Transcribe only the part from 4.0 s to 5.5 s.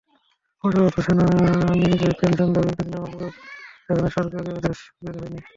সরকারি আদেশ বের হয়নি।